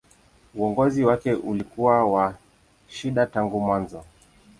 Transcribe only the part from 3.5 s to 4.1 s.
mwanzo.